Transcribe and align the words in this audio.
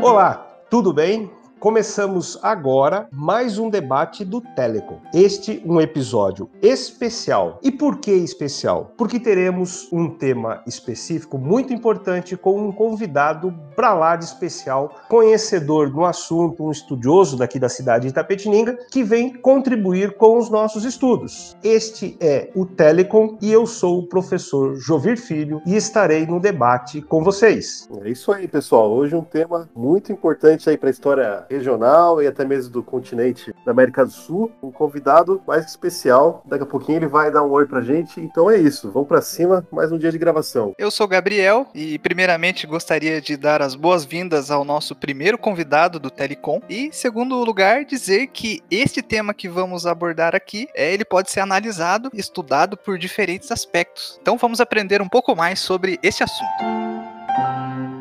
Olá, 0.00 0.46
tudo 0.70 0.92
bem? 0.92 1.28
Começamos 1.60 2.38
agora 2.40 3.08
mais 3.10 3.58
um 3.58 3.68
debate 3.68 4.24
do 4.24 4.40
Telecom. 4.40 5.00
Este 5.12 5.60
um 5.66 5.80
episódio 5.80 6.48
especial. 6.62 7.58
E 7.60 7.72
por 7.72 7.98
que 7.98 8.12
especial? 8.12 8.92
Porque 8.96 9.18
teremos 9.18 9.92
um 9.92 10.08
tema 10.08 10.62
específico 10.68 11.36
muito 11.36 11.72
importante 11.72 12.36
com 12.36 12.68
um 12.68 12.70
convidado 12.70 13.52
para 13.74 13.92
lá 13.92 14.14
de 14.14 14.24
especial, 14.24 14.94
conhecedor 15.08 15.90
do 15.90 16.04
assunto, 16.04 16.64
um 16.64 16.70
estudioso 16.70 17.36
daqui 17.36 17.58
da 17.58 17.68
cidade 17.68 18.04
de 18.04 18.10
Itapetininga, 18.10 18.78
que 18.92 19.02
vem 19.02 19.32
contribuir 19.32 20.16
com 20.16 20.38
os 20.38 20.48
nossos 20.48 20.84
estudos. 20.84 21.56
Este 21.64 22.16
é 22.20 22.50
o 22.54 22.66
Telecom 22.66 23.36
e 23.42 23.50
eu 23.50 23.66
sou 23.66 23.98
o 23.98 24.06
professor 24.06 24.76
Jovir 24.76 25.18
Filho 25.18 25.60
e 25.66 25.74
estarei 25.74 26.24
no 26.24 26.38
debate 26.38 27.02
com 27.02 27.24
vocês. 27.24 27.88
É 28.04 28.10
isso 28.10 28.30
aí, 28.30 28.46
pessoal. 28.46 28.92
Hoje 28.92 29.16
um 29.16 29.24
tema 29.24 29.68
muito 29.74 30.12
importante 30.12 30.70
aí 30.70 30.78
para 30.78 30.88
a 30.88 30.92
história 30.92 31.47
regional 31.48 32.22
e 32.22 32.26
até 32.26 32.44
mesmo 32.44 32.72
do 32.72 32.82
continente 32.82 33.54
da 33.64 33.72
América 33.72 34.04
do 34.04 34.10
Sul. 34.10 34.50
Um 34.62 34.70
convidado 34.70 35.40
mais 35.46 35.66
especial. 35.66 36.42
Daqui 36.46 36.64
a 36.64 36.66
pouquinho 36.66 36.98
ele 36.98 37.06
vai 37.06 37.30
dar 37.30 37.42
um 37.42 37.50
oi 37.50 37.66
pra 37.66 37.80
gente. 37.80 38.20
Então 38.20 38.50
é 38.50 38.56
isso, 38.56 38.90
vamos 38.90 39.08
para 39.08 39.20
cima, 39.20 39.66
mais 39.70 39.90
um 39.90 39.98
dia 39.98 40.10
de 40.10 40.18
gravação. 40.18 40.74
Eu 40.78 40.90
sou 40.90 41.08
Gabriel 41.08 41.66
e 41.74 41.98
primeiramente 41.98 42.66
gostaria 42.66 43.20
de 43.20 43.36
dar 43.36 43.62
as 43.62 43.74
boas-vindas 43.74 44.50
ao 44.50 44.64
nosso 44.64 44.94
primeiro 44.94 45.38
convidado 45.38 45.98
do 45.98 46.10
Telecom 46.10 46.60
e 46.68 46.90
segundo 46.92 47.42
lugar 47.44 47.84
dizer 47.84 48.28
que 48.28 48.60
este 48.70 49.02
tema 49.02 49.34
que 49.34 49.48
vamos 49.48 49.86
abordar 49.86 50.34
aqui, 50.34 50.68
é, 50.74 50.92
ele 50.92 51.04
pode 51.04 51.30
ser 51.30 51.40
analisado 51.40 52.10
e 52.12 52.20
estudado 52.20 52.76
por 52.76 52.98
diferentes 52.98 53.50
aspectos. 53.50 54.18
Então 54.20 54.36
vamos 54.36 54.60
aprender 54.60 55.00
um 55.00 55.08
pouco 55.08 55.34
mais 55.34 55.58
sobre 55.58 55.98
esse 56.02 56.22
assunto. 56.22 57.97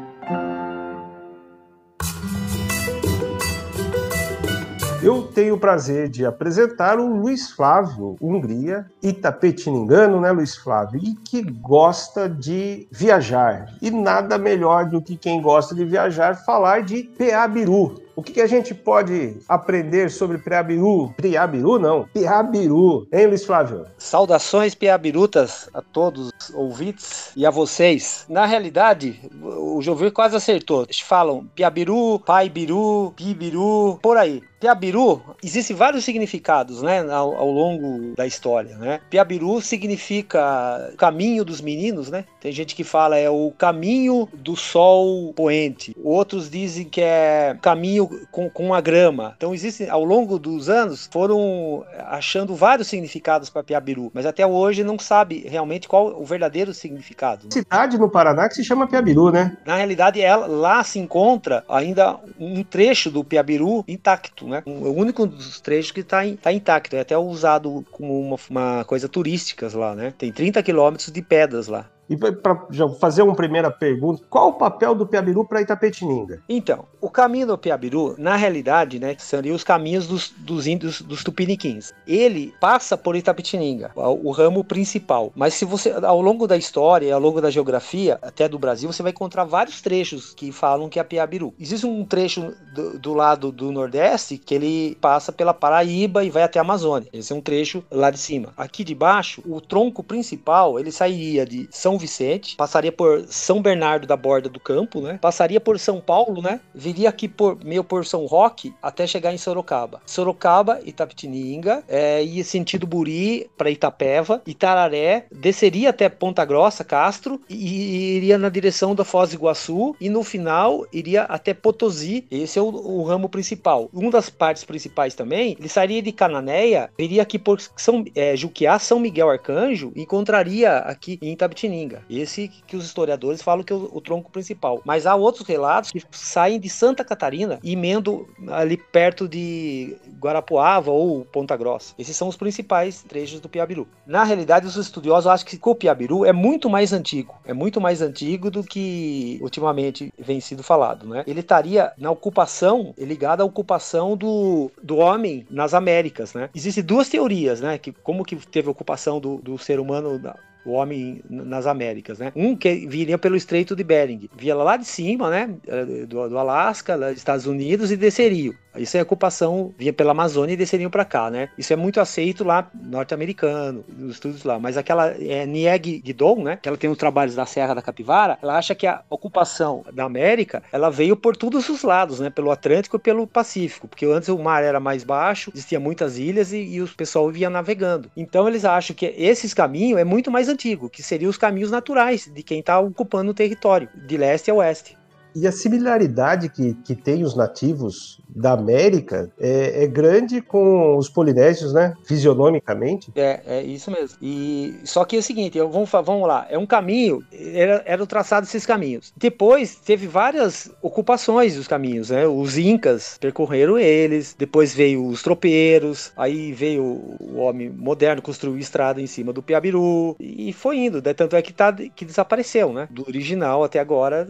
Eu 5.08 5.24
tenho 5.24 5.56
o 5.56 5.58
prazer 5.58 6.10
de 6.10 6.26
apresentar 6.26 7.00
o 7.00 7.08
Luiz 7.08 7.50
Flávio 7.50 8.18
Hungria, 8.20 8.86
itapetiningano, 9.02 10.20
né, 10.20 10.34
Luiz 10.34 10.58
Flávio? 10.58 11.00
E 11.02 11.16
que 11.16 11.42
gosta 11.42 12.28
de 12.28 12.90
viajar. 12.92 13.74
E 13.82 13.90
nada 13.90 14.38
melhor 14.38 14.90
do 14.90 15.02
que 15.02 15.16
quem 15.16 15.42
gosta 15.42 15.74
de 15.74 15.86
viajar 15.86 16.36
falar 16.36 16.84
de 16.84 17.04
Peabiru. 17.04 18.07
O 18.18 18.24
que, 18.24 18.34
que 18.34 18.42
a 18.42 18.48
gente 18.48 18.74
pode 18.74 19.38
aprender 19.48 20.10
sobre 20.10 20.40
Preabiru? 20.40 21.14
Priabiru 21.16 21.78
não, 21.78 22.08
Piabiru, 22.12 23.08
hein, 23.14 23.28
Luiz 23.28 23.46
Flávio? 23.46 23.86
Saudações 23.96 24.74
piabirutas 24.74 25.70
a 25.72 25.84
todos 25.84 26.32
os 26.40 26.50
ouvintes 26.56 27.32
e 27.36 27.46
a 27.46 27.52
vocês. 27.52 28.26
Na 28.28 28.48
realidade, 28.48 29.22
o 29.40 29.80
Jovir 29.84 30.12
quase 30.12 30.36
acertou. 30.36 30.86
Eles 30.86 31.00
falam 31.00 31.46
Piabiru, 31.54 32.20
Paibiru, 32.26 33.14
Pibiru, 33.16 34.00
por 34.02 34.18
aí. 34.18 34.42
Piabiru, 34.60 35.22
existem 35.44 35.76
vários 35.76 36.04
significados, 36.04 36.82
né, 36.82 37.02
ao, 37.12 37.36
ao, 37.36 37.52
longo 37.52 38.16
da 38.16 38.26
história, 38.26 38.76
né? 38.78 39.00
Piabiru 39.08 39.62
significa 39.62 40.92
caminho 40.98 41.46
dos 41.46 41.62
meninos, 41.62 42.10
né? 42.10 42.26
Tem 42.42 42.52
gente 42.52 42.76
que 42.76 42.84
fala 42.84 43.18
é 43.18 43.30
o 43.30 43.54
caminho 43.56 44.28
do 44.34 44.56
sol 44.56 45.32
poente. 45.36 45.96
Outros 46.04 46.50
dizem 46.50 46.86
que 46.86 47.02
é 47.02 47.56
caminho 47.62 48.07
com, 48.32 48.50
com 48.50 48.74
a 48.74 48.82
grama. 48.82 49.34
Então 49.38 49.54
existem, 49.54 49.90
ao 49.90 50.04
longo 50.04 50.40
dos 50.40 50.70
anos, 50.70 51.08
foram 51.12 51.86
achando 52.08 52.56
vários 52.56 52.88
significados 52.88 53.50
para 53.50 53.64
Piabiru, 53.64 54.12
mas 54.14 54.26
até 54.26 54.46
hoje 54.46 54.84
não 54.84 54.98
sabe 54.98 55.46
realmente 55.48 55.88
qual 55.88 56.20
o 56.20 56.26
verdadeiro 56.26 56.74
significado. 56.74 57.46
Né? 57.46 57.50
Cidade 57.52 57.98
no 57.98 58.10
Paraná 58.10 58.48
que 58.48 58.56
se 58.56 58.64
chama 58.64 58.88
Piabiru, 58.88 59.32
né? 59.32 59.58
Na 59.66 59.76
realidade, 59.76 60.22
ela, 60.22 60.48
lá 60.48 60.84
se 60.84 61.00
encontra 61.00 61.64
ainda 61.68 62.18
um 62.40 62.64
trecho 62.64 63.10
do 63.10 63.24
Piabiru 63.24 63.84
intacto, 63.88 64.48
né? 64.48 64.64
O 64.66 64.92
único 64.92 65.26
dos 65.26 65.60
trechos 65.62 65.92
que 65.92 66.02
está 66.02 66.22
tá 66.42 66.52
intacto, 66.52 66.96
é 66.96 67.00
até 67.00 67.18
usado 67.18 67.86
como 67.92 68.20
uma, 68.20 68.38
uma 68.50 68.86
coisa 68.86 69.08
turística 69.08 69.70
lá, 69.74 69.96
né? 69.96 70.14
Tem 70.18 70.32
30 70.32 70.62
quilômetros 70.64 71.12
de 71.12 71.22
pedras 71.22 71.68
lá. 71.68 71.86
E 72.10 72.16
para 72.16 72.56
fazer 73.00 73.22
uma 73.22 73.36
primeira 73.36 73.70
pergunta, 73.70 74.24
qual 74.30 74.50
o 74.50 74.54
papel 74.54 74.96
do 74.96 75.06
Piabiru 75.06 75.46
para 75.46 75.62
Itapetininga? 75.62 76.42
Então, 76.48 76.86
o 77.02 77.10
caminho 77.10 77.48
do 77.48 77.58
Piabiru, 77.58 78.16
na 78.18 78.36
realidade, 78.36 79.00
né, 79.00 79.16
seriam 79.20 79.56
os 79.56 79.64
caminhos 79.64 80.08
dos, 80.08 80.34
dos 80.38 80.68
índios 80.68 81.02
dos 81.02 81.24
tupiniquins. 81.24 81.94
Ele 82.08 82.54
passa 82.62 82.98
por 82.98 83.16
Itapetininga, 83.16 83.92
o, 83.96 84.30
o 84.30 84.32
ramo 84.32 84.64
principal. 84.64 85.32
Mas 85.36 85.54
se 85.54 85.66
você, 85.66 85.92
ao 85.92 86.22
longo 86.22 86.48
da 86.48 86.58
história, 86.58 87.14
ao 87.14 87.20
longo 87.20 87.42
da 87.42 87.50
geografia, 87.50 88.18
até 88.22 88.48
do 88.48 88.60
Brasil, 88.60 88.92
você 88.92 89.04
vai 89.04 89.12
encontrar 89.12 89.44
vários 89.44 89.82
trechos 89.82 90.34
que 90.34 90.52
falam 90.52 90.90
que 90.90 91.00
é 91.00 91.04
Piabiru. 91.04 91.54
Existe 91.60 91.86
um 91.86 92.06
trecho 92.06 92.54
do, 92.74 93.00
do 93.00 93.14
lado 93.14 93.52
do 93.52 93.72
Nordeste 93.72 94.38
que 94.38 94.54
ele 94.54 94.98
passa 95.02 95.32
pela 95.32 95.54
Paraíba 95.54 96.24
e 96.24 96.30
vai 96.30 96.44
até 96.44 96.60
a 96.60 96.62
Amazônia. 96.62 97.10
Esse 97.12 97.34
é 97.34 97.36
um 97.36 97.42
trecho 97.42 97.84
lá 97.92 98.10
de 98.10 98.20
cima. 98.20 98.54
Aqui 98.56 98.84
de 98.84 98.96
baixo, 98.96 99.42
o 99.46 99.60
tronco 99.60 100.04
principal, 100.04 100.80
ele 100.80 100.92
sairia 100.92 101.46
de 101.46 101.68
São 101.72 101.97
Vicente, 101.98 102.56
passaria 102.56 102.92
por 102.92 103.26
São 103.28 103.62
Bernardo 103.62 104.08
da 104.08 104.16
Borda 104.16 104.50
do 104.50 104.60
Campo, 104.60 105.02
né? 105.02 105.18
Passaria 105.22 105.60
por 105.60 105.80
São 105.80 106.00
Paulo, 106.00 106.42
né? 106.42 106.60
Viria 106.74 107.10
aqui 107.10 107.28
por 107.28 107.64
meio 107.64 107.84
por 107.84 108.06
São 108.06 108.26
Roque 108.26 108.74
até 108.82 109.06
chegar 109.06 109.34
em 109.34 109.38
Sorocaba. 109.38 110.02
Sorocaba, 110.06 110.80
Itapetininga, 110.86 111.84
é, 111.88 112.24
ia 112.24 112.44
sentido 112.44 112.88
Buri 112.88 113.50
para 113.58 113.70
Itapeva, 113.70 114.42
Itararé, 114.46 115.26
desceria 115.32 115.90
até 115.90 116.10
Ponta 116.10 116.44
Grossa, 116.46 116.84
Castro 116.84 117.42
e, 117.50 117.56
e 117.56 118.18
iria 118.18 118.38
na 118.38 118.50
direção 118.50 118.96
da 118.96 119.04
Foz 119.04 119.30
do 119.30 119.36
Iguaçu 119.36 119.96
e 120.00 120.10
no 120.10 120.24
final 120.24 120.86
iria 120.92 121.24
até 121.24 121.54
Potosí. 121.54 122.26
Esse 122.32 122.60
é 122.60 122.62
o, 122.62 122.68
o 122.68 123.04
ramo 123.04 123.30
principal. 123.30 123.90
Uma 123.94 124.12
das 124.12 124.30
partes 124.30 124.64
principais 124.64 125.14
também, 125.16 125.56
ele 125.60 125.70
sairia 125.70 126.02
de 126.02 126.12
Cananéia, 126.12 126.90
viria 126.98 127.22
aqui 127.22 127.38
por 127.38 127.60
São 127.76 128.04
é, 128.16 128.36
Juquiá, 128.36 128.80
São 128.80 129.00
Miguel 129.00 129.30
Arcanjo, 129.30 129.92
e 129.96 130.02
encontraria 130.02 130.78
aqui 130.80 131.20
em 131.22 131.32
Itapetininga. 131.32 131.87
Esse 132.10 132.48
que 132.48 132.76
os 132.76 132.86
historiadores 132.86 133.42
falam 133.42 133.64
que 133.64 133.74
é 133.74 133.76
o, 133.76 133.90
o 133.94 134.02
tronco 134.02 134.32
principal. 134.32 134.82
Mas 134.86 135.06
há 135.06 135.16
outros 135.16 135.48
relatos 135.48 135.92
que 135.92 136.04
saem 136.12 136.60
de 136.60 136.70
Santa 136.70 137.04
Catarina 137.04 137.60
e 137.64 137.74
emendam 137.74 138.26
ali 138.50 138.78
perto 138.78 139.28
de 139.28 139.96
Guarapuava 140.20 140.92
ou 140.92 141.26
Ponta 141.26 141.56
Grossa. 141.56 141.94
Esses 141.98 142.16
são 142.16 142.28
os 142.28 142.36
principais 142.36 143.04
trechos 143.04 143.40
do 143.40 143.50
Piabiru. 143.50 143.88
Na 144.06 144.24
realidade, 144.24 144.66
os 144.66 144.76
estudiosos 144.76 145.28
acham 145.28 145.48
que 145.48 145.60
o 145.62 145.76
Piabiru 145.76 146.26
é 146.26 146.34
muito 146.34 146.70
mais 146.70 146.94
antigo. 146.94 147.36
É 147.46 147.54
muito 147.54 147.80
mais 147.80 148.02
antigo 148.02 148.50
do 148.50 148.64
que 148.64 149.38
ultimamente 149.42 150.14
vem 150.18 150.40
sido 150.40 150.64
falado, 150.64 151.08
né? 151.08 151.24
Ele 151.28 151.40
estaria 151.40 151.92
na 151.98 152.12
ocupação, 152.12 152.94
ligado 152.98 153.42
à 153.42 153.46
ocupação 153.46 154.16
do, 154.16 154.72
do 154.82 154.98
homem 154.98 155.46
nas 155.50 155.74
Américas, 155.74 156.34
né? 156.34 156.50
Existem 156.54 156.84
duas 156.84 157.10
teorias, 157.10 157.62
né? 157.62 157.78
Que 157.78 157.92
como 157.92 158.24
que 158.24 158.36
teve 158.36 158.68
a 158.68 158.72
ocupação 158.72 159.20
do, 159.20 159.38
do 159.38 159.58
ser 159.58 159.80
humano 159.80 160.20
o 160.68 160.74
homem 160.74 161.22
nas 161.30 161.66
Américas, 161.66 162.20
né? 162.20 162.32
Um 162.36 162.56
que 162.56 162.86
viria 162.88 163.18
pelo 163.18 163.36
Estreito 163.36 163.76
de 163.76 163.84
Bering, 163.84 164.30
via 164.36 164.56
lá 164.56 164.78
de 164.78 164.86
cima, 164.86 165.30
né? 165.30 165.50
Eh, 165.68 166.06
do, 166.06 166.30
do 166.30 166.38
Alasca, 166.38 166.98
dos 166.98 167.18
Estados 167.18 167.46
Unidos 167.46 167.92
e 167.92 167.98
desceria. 167.98 168.54
Isso 168.78 168.98
é 168.98 169.02
ocupação, 169.02 169.74
vinha 169.78 169.92
pela 169.92 170.12
Amazônia 170.12 170.54
e 170.54 170.58
desceriam 170.58 170.90
para 170.90 171.04
cá, 171.04 171.30
né? 171.30 171.50
Isso 171.58 171.74
é 171.74 171.76
muito 171.76 172.00
aceito 172.00 172.44
lá, 172.44 172.70
norte-americano, 172.74 173.84
nos 173.98 174.16
estudos 174.16 174.44
lá. 174.44 174.60
Mas 174.60 174.78
aquela 174.78 175.10
é, 175.20 175.46
Nieg 175.46 176.00
Guidon, 176.00 176.44
né? 176.44 176.60
Que 176.62 176.70
ela 176.70 176.78
tem 176.78 176.90
os 176.90 176.98
trabalhos 176.98 177.36
da 177.36 177.46
Serra 177.46 177.74
da 177.74 177.82
Capivara, 177.82 178.38
ela 178.42 178.58
acha 178.58 178.76
que 178.76 178.86
a 178.86 179.02
ocupação 179.10 179.84
da 179.94 180.04
América, 180.04 180.64
ela 180.72 180.90
veio 180.90 181.16
por 181.16 181.36
todos 181.36 181.68
os 181.70 181.84
lados, 181.84 182.20
né? 182.20 182.30
Pelo 182.30 182.52
Atlântico 182.52 182.98
e 182.98 183.00
pelo 183.00 183.26
Pacífico, 183.26 183.88
porque 183.88 184.06
antes 184.06 184.30
o 184.30 184.38
mar 184.38 184.64
era 184.64 184.80
mais 184.80 185.04
baixo, 185.04 185.52
existia 185.54 185.80
muitas 185.80 186.18
ilhas 186.18 186.54
e, 186.54 186.58
e 186.58 186.82
o 186.82 186.88
pessoal 186.88 187.30
via 187.30 187.50
navegando. 187.50 188.10
Então 188.16 188.48
eles 188.48 188.66
acham 188.66 188.96
que 188.96 189.14
esses 189.18 189.54
caminhos 189.54 190.00
é 190.00 190.04
muito 190.04 190.30
mais 190.30 190.50
antigo, 190.58 190.90
que 190.90 191.04
seriam 191.04 191.30
os 191.30 191.38
caminhos 191.38 191.70
naturais 191.70 192.28
de 192.28 192.42
quem 192.42 192.60
está 192.60 192.80
ocupando 192.80 193.30
o 193.30 193.34
território, 193.34 193.88
de 193.94 194.18
leste 194.18 194.50
a 194.50 194.56
oeste. 194.56 194.98
E 195.40 195.46
a 195.46 195.52
similaridade 195.52 196.50
que, 196.50 196.74
que 196.84 196.96
tem 196.96 197.24
os 197.24 197.36
nativos 197.36 198.20
da 198.28 198.54
América 198.54 199.32
é, 199.40 199.84
é, 199.84 199.88
grande 199.88 200.42
com 200.42 200.98
os 200.98 201.10
polinésios, 201.10 201.74
né? 201.74 201.94
Fisionomicamente. 202.06 203.12
É, 203.16 203.42
é 203.46 203.64
isso 203.64 203.92
mesmo. 203.92 204.18
E 204.20 204.80
só 204.84 205.06
que 205.06 205.16
é 205.16 205.20
o 205.20 205.24
seguinte, 205.24 205.56
eu, 205.56 205.70
vamos, 205.70 205.92
vamos 205.92 206.28
lá, 206.28 206.48
é 206.50 206.58
um 206.58 206.66
caminho, 206.66 207.24
era, 207.32 207.84
era 207.86 208.02
o 208.04 208.08
traçado 208.08 208.48
desses 208.48 208.66
caminhos. 208.66 209.14
Depois 209.16 209.76
teve 209.76 210.08
várias 210.08 210.72
ocupações 210.82 211.56
dos 211.56 211.68
caminhos, 211.68 212.10
né? 212.10 212.26
Os 212.26 212.58
incas 212.58 213.20
percorreram 213.20 213.78
eles, 213.78 214.36
depois 214.36 214.74
veio 214.74 215.06
os 215.06 215.22
tropeiros, 215.22 216.12
aí 216.18 216.52
veio 216.52 216.84
o 216.84 217.38
homem 217.38 217.70
moderno 217.70 218.24
construiu 218.24 218.58
estrada 218.58 219.00
em 219.00 219.08
cima 219.08 219.32
do 219.32 219.44
Piabiru 219.44 220.16
e 220.20 220.52
foi 220.52 220.78
indo, 220.78 221.00
né? 221.00 221.14
tanto 221.14 221.36
é 221.36 221.44
que 221.44 221.54
tá 221.54 221.72
que 221.72 222.06
desapareceu, 222.06 222.74
né? 222.74 222.88
Do 222.90 223.06
original 223.08 223.64
até 223.64 223.80
agora. 223.80 224.28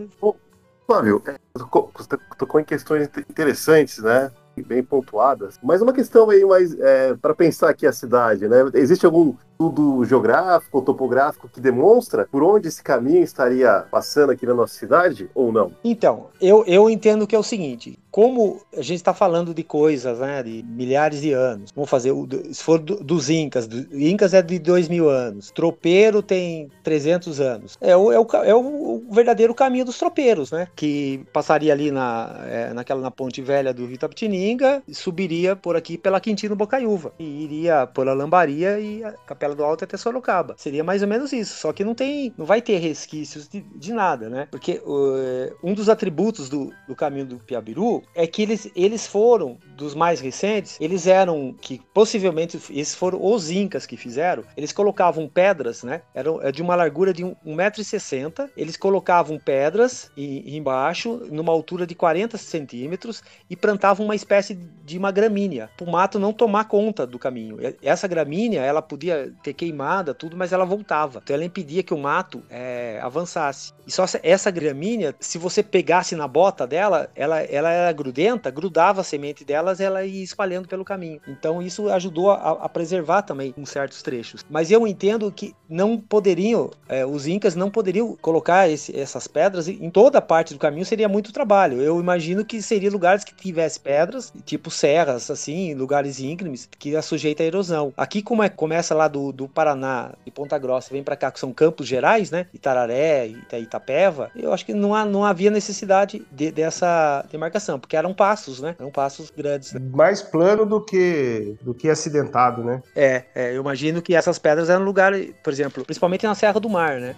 Flávio, 0.87 1.21
é, 1.27 1.35
você 1.53 2.17
tocou 2.37 2.61
em 2.61 2.63
questões 2.63 3.09
interessantes, 3.29 3.97
né? 3.97 4.31
Bem 4.65 4.81
pontuadas. 4.81 5.59
Mas 5.61 5.81
uma 5.81 5.91
questão 5.91 6.29
aí 6.29 6.45
mais 6.45 6.73
é, 6.79 7.13
para 7.15 7.35
pensar 7.35 7.69
aqui 7.69 7.85
a 7.85 7.91
cidade, 7.91 8.47
né? 8.47 8.59
Existe 8.73 9.05
algum 9.05 9.35
estudo 9.57 10.05
geográfico 10.05 10.77
ou 10.77 10.83
topográfico 10.83 11.49
que 11.49 11.59
demonstra 11.59 12.27
por 12.31 12.43
onde 12.43 12.67
esse 12.67 12.83
caminho 12.83 13.23
estaria 13.23 13.85
passando 13.89 14.31
aqui 14.31 14.45
na 14.45 14.53
nossa 14.53 14.75
cidade 14.75 15.29
ou 15.33 15.51
não? 15.51 15.71
Então, 15.83 16.27
eu, 16.39 16.63
eu 16.67 16.87
entendo 16.89 17.25
que 17.25 17.35
é 17.35 17.39
o 17.39 17.43
seguinte: 17.43 17.97
como 18.11 18.61
a 18.75 18.81
gente 18.81 18.97
está 18.97 19.13
falando 19.13 19.53
de 19.53 19.63
coisas, 19.63 20.19
né, 20.19 20.43
de 20.43 20.63
milhares 20.63 21.21
de 21.21 21.33
anos, 21.33 21.71
vamos 21.75 21.89
fazer, 21.89 22.13
se 22.51 22.63
for 22.63 22.79
do, 22.79 23.03
dos 23.03 23.29
Incas, 23.29 23.67
do, 23.67 23.95
Incas 23.95 24.33
é 24.33 24.41
de 24.41 24.59
dois 24.59 24.87
mil 24.87 25.09
anos, 25.09 25.51
tropeiro 25.51 26.21
tem 26.21 26.69
300 26.83 27.39
anos, 27.39 27.77
é 27.81 27.95
o, 27.95 28.11
é 28.11 28.19
o, 28.19 28.27
é 28.43 28.55
o 28.55 29.03
verdadeiro 29.11 29.53
caminho 29.55 29.85
dos 29.85 29.97
tropeiros, 29.97 30.51
né, 30.51 30.67
que 30.75 31.25
passaria 31.33 31.73
ali 31.73 31.91
na, 31.91 32.41
é, 32.45 32.73
naquela, 32.73 33.01
na 33.01 33.11
ponte 33.11 33.41
velha 33.41 33.73
do 33.73 33.85
Rio 33.85 33.97
Tapetininga, 33.97 34.83
subiria 34.91 35.55
por 35.55 35.75
aqui 35.75 35.97
pela 35.97 36.19
Quintino 36.19 36.55
Bocaiúva, 36.55 37.11
e 37.19 37.43
iria 37.43 37.87
pela 37.87 38.13
Lambaria 38.13 38.79
e 38.79 39.03
a 39.03 39.11
Capela 39.11 39.46
do 39.55 39.63
Alto 39.63 39.83
até 39.83 39.97
Sorocaba, 39.97 40.55
seria 40.57 40.83
mais 40.83 41.01
ou 41.01 41.07
menos 41.07 41.31
isso, 41.33 41.57
só 41.57 41.73
que 41.73 41.83
não 41.83 41.95
tem, 41.95 42.33
não 42.37 42.45
vai 42.45 42.61
ter 42.61 42.77
resquícios 42.77 43.47
de, 43.47 43.61
de 43.61 43.93
nada, 43.93 44.29
né, 44.29 44.47
porque 44.51 44.81
uh, 44.85 45.55
um 45.63 45.73
dos 45.73 45.89
atributos 45.89 46.49
do, 46.49 46.73
do 46.87 46.95
caminho 46.95 47.25
do 47.25 47.37
Piabiru 47.37 48.03
é 48.15 48.25
que 48.27 48.41
eles, 48.41 48.69
eles 48.75 49.07
foram, 49.07 49.57
dos 49.75 49.93
mais 49.93 50.19
recentes, 50.19 50.77
eles 50.81 51.07
eram, 51.07 51.55
que 51.59 51.79
possivelmente, 51.93 52.57
esses 52.71 52.95
foram 52.95 53.23
os 53.23 53.49
incas 53.49 53.85
que 53.85 53.95
fizeram, 53.95 54.43
eles 54.55 54.71
colocavam 54.71 55.27
pedras, 55.27 55.83
né? 55.83 56.01
Eram 56.13 56.41
é 56.41 56.51
de 56.51 56.61
uma 56.61 56.75
largura 56.75 57.13
de 57.13 57.23
1,60m, 57.23 58.49
eles 58.57 58.75
colocavam 58.75 59.37
pedras 59.37 60.11
embaixo, 60.17 61.21
numa 61.31 61.51
altura 61.51 61.85
de 61.85 61.93
40 61.93 62.37
centímetros, 62.37 63.21
e 63.49 63.55
plantavam 63.55 64.05
uma 64.05 64.15
espécie 64.15 64.55
de 64.55 64.97
uma 64.97 65.11
gramínea, 65.11 65.69
para 65.77 65.87
o 65.87 65.91
mato 65.91 66.19
não 66.19 66.33
tomar 66.33 66.65
conta 66.65 67.05
do 67.05 67.19
caminho. 67.19 67.57
Essa 67.81 68.07
gramínea, 68.07 68.61
ela 68.61 68.81
podia 68.81 69.31
ter 69.43 69.53
queimada, 69.53 70.13
tudo, 70.13 70.35
mas 70.35 70.51
ela 70.51 70.65
voltava. 70.65 71.19
Então 71.23 71.35
ela 71.35 71.45
impedia 71.45 71.83
que 71.83 71.93
o 71.93 71.97
mato 71.97 72.43
é, 72.49 72.99
avançasse. 73.01 73.73
E 73.85 73.91
só 73.91 74.05
essa 74.21 74.51
gramínea, 74.51 75.15
se 75.19 75.37
você 75.37 75.63
pegasse 75.63 76.15
na 76.15 76.27
bota 76.27 76.67
dela, 76.67 77.09
ela, 77.15 77.41
ela 77.41 77.69
era 77.69 77.91
grudenta, 77.91 78.51
grudava 78.51 79.01
a 79.01 79.03
semente 79.03 79.45
delas, 79.45 79.79
ela 79.79 80.03
ia 80.03 80.23
espalhando 80.23 80.67
pelo 80.67 80.83
caminho. 80.83 81.21
Então 81.27 81.61
isso 81.61 81.89
ajudou 81.89 82.31
a, 82.31 82.51
a 82.51 82.69
preservar 82.69 83.21
também 83.21 83.53
em 83.57 83.65
certos 83.65 84.01
trechos. 84.01 84.45
Mas 84.49 84.71
eu 84.71 84.85
entendo 84.87 85.31
que 85.31 85.55
não 85.69 85.97
poderiam, 85.97 86.71
é, 86.87 87.05
os 87.05 87.27
incas 87.27 87.55
não 87.55 87.69
poderiam 87.69 88.15
colocar 88.21 88.69
esse, 88.69 88.97
essas 88.97 89.27
pedras 89.27 89.67
em 89.67 89.89
toda 89.89 90.17
a 90.17 90.21
parte 90.21 90.53
do 90.53 90.59
caminho, 90.59 90.85
seria 90.85 91.07
muito 91.07 91.31
trabalho. 91.31 91.81
Eu 91.81 91.99
imagino 91.99 92.43
que 92.45 92.61
seria 92.61 92.91
lugares 92.91 93.23
que 93.23 93.33
tivesse 93.33 93.79
pedras, 93.79 94.33
tipo 94.45 94.69
serras, 94.69 95.29
assim, 95.29 95.73
lugares 95.73 96.19
íngremes, 96.19 96.67
que 96.77 96.95
é 96.95 97.01
sujeita 97.01 97.43
à 97.43 97.45
erosão. 97.45 97.93
Aqui 97.95 98.21
como 98.21 98.43
é, 98.43 98.49
começa 98.49 98.93
lá 98.93 99.07
do, 99.07 99.26
do 99.31 99.47
Paraná, 99.47 100.13
de 100.25 100.31
Ponta 100.31 100.57
Grossa, 100.57 100.89
vem 100.91 101.03
para 101.03 101.15
cá, 101.15 101.31
que 101.31 101.39
são 101.39 101.53
campos 101.53 101.87
gerais, 101.87 102.31
né? 102.31 102.47
Itararé, 102.53 103.27
Itapeva, 103.53 104.31
eu 104.35 104.53
acho 104.53 104.65
que 104.65 104.73
não, 104.73 104.93
há, 104.93 105.05
não 105.05 105.23
havia 105.23 105.51
necessidade 105.51 106.25
de, 106.31 106.51
dessa 106.51 107.25
demarcação, 107.31 107.79
porque 107.79 107.95
eram 107.95 108.13
passos, 108.13 108.61
né? 108.61 108.75
Eram 108.79 108.91
passos 108.91 109.31
grandes. 109.31 109.73
Né? 109.73 109.81
Mais 109.93 110.21
plano 110.21 110.65
do 110.65 110.81
que 110.81 111.55
do 111.61 111.73
que 111.73 111.89
acidentado, 111.89 112.63
né? 112.63 112.81
É, 112.95 113.23
é, 113.35 113.55
eu 113.55 113.61
imagino 113.61 114.01
que 114.01 114.15
essas 114.15 114.39
pedras 114.39 114.69
eram 114.69 114.83
lugar, 114.83 115.13
por 115.43 115.51
exemplo, 115.51 115.83
principalmente 115.85 116.25
na 116.25 116.35
Serra 116.35 116.59
do 116.59 116.69
Mar, 116.69 116.99
né? 116.99 117.15